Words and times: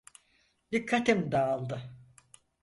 Dikkatim 0.71 1.31
dağıldı. 1.31 1.81